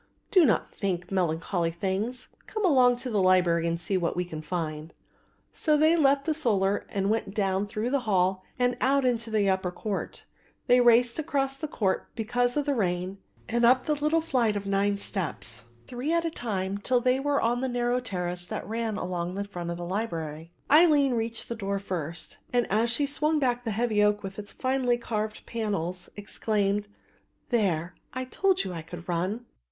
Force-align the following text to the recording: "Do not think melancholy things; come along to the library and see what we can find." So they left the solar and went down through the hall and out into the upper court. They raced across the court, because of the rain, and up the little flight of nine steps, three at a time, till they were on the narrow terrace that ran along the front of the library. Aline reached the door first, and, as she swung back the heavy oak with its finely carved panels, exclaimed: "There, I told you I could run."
"Do 0.31 0.45
not 0.45 0.73
think 0.73 1.11
melancholy 1.11 1.69
things; 1.69 2.29
come 2.47 2.65
along 2.65 2.95
to 2.95 3.11
the 3.11 3.21
library 3.21 3.67
and 3.67 3.79
see 3.79 3.97
what 3.97 4.15
we 4.15 4.25
can 4.25 4.41
find." 4.41 4.95
So 5.53 5.77
they 5.77 5.95
left 5.95 6.25
the 6.25 6.33
solar 6.33 6.87
and 6.89 7.11
went 7.11 7.35
down 7.35 7.67
through 7.67 7.91
the 7.91 7.99
hall 7.99 8.43
and 8.57 8.75
out 8.81 9.05
into 9.05 9.29
the 9.29 9.47
upper 9.47 9.69
court. 9.69 10.25
They 10.65 10.81
raced 10.81 11.19
across 11.19 11.55
the 11.55 11.67
court, 11.67 12.07
because 12.15 12.57
of 12.57 12.65
the 12.65 12.73
rain, 12.73 13.19
and 13.47 13.63
up 13.63 13.85
the 13.85 13.93
little 13.93 14.21
flight 14.21 14.55
of 14.55 14.65
nine 14.65 14.97
steps, 14.97 15.65
three 15.85 16.11
at 16.11 16.25
a 16.25 16.31
time, 16.31 16.79
till 16.79 16.99
they 16.99 17.19
were 17.19 17.39
on 17.39 17.61
the 17.61 17.69
narrow 17.69 17.99
terrace 17.99 18.43
that 18.45 18.67
ran 18.67 18.97
along 18.97 19.35
the 19.35 19.43
front 19.43 19.69
of 19.69 19.77
the 19.77 19.85
library. 19.85 20.51
Aline 20.71 21.13
reached 21.13 21.47
the 21.47 21.53
door 21.53 21.77
first, 21.77 22.39
and, 22.51 22.65
as 22.71 22.89
she 22.89 23.05
swung 23.05 23.37
back 23.37 23.63
the 23.65 23.69
heavy 23.69 24.03
oak 24.03 24.23
with 24.23 24.39
its 24.39 24.51
finely 24.51 24.97
carved 24.97 25.45
panels, 25.45 26.09
exclaimed: 26.15 26.87
"There, 27.49 27.93
I 28.15 28.25
told 28.25 28.63
you 28.63 28.73
I 28.73 28.81
could 28.81 29.07
run." 29.07 29.45